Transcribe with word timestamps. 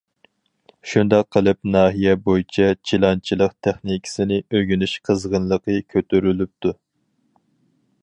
شۇنداق 0.93 1.27
قىلىپ 1.35 1.59
ناھىيە 1.75 2.15
بويىچە 2.29 2.71
چىلانچىلىق 2.91 3.55
تېخنىكىسىنى 3.67 4.43
ئۆگىنىش 4.49 4.99
قىزغىنلىقى 5.11 5.81
كۆتۈرۈلۈپتۇ. 5.97 6.79